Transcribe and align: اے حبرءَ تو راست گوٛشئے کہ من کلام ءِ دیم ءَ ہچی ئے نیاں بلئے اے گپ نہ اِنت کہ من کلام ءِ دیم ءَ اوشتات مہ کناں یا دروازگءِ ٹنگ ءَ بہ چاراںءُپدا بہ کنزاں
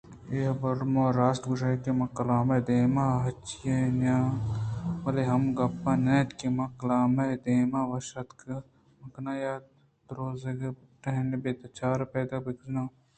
اے 0.31 0.39
حبرءَ 0.49 0.79
تو 0.93 1.03
راست 1.21 1.41
گوٛشئے 1.49 1.75
کہ 1.83 1.91
من 1.97 2.07
کلام 2.17 2.47
ءِ 2.55 2.65
دیم 2.67 2.95
ءَ 3.05 3.23
ہچی 3.23 3.57
ئے 3.69 3.75
نیاں 3.99 4.25
بلئے 5.01 5.23
اے 5.31 5.47
گپ 5.57 5.83
نہ 6.05 6.13
اِنت 6.15 6.29
کہ 6.39 6.47
من 6.57 6.67
کلام 6.79 7.13
ءِ 7.25 7.41
دیم 7.43 7.71
ءَ 7.79 7.89
اوشتات 7.91 8.29
مہ 8.99 9.07
کناں 9.13 9.37
یا 9.43 9.53
دروازگءِ 10.07 10.69
ٹنگ 11.01 11.31
ءَ 11.35 11.41
بہ 11.43 11.51
چاراںءُپدا 11.77 12.37
بہ 12.43 12.51
کنزاں 12.57 12.87